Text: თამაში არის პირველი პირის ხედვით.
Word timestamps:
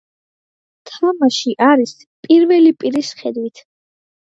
თამაში 0.91 1.53
არის 1.67 1.95
პირველი 2.29 2.75
პირის 2.83 3.15
ხედვით. 3.23 3.67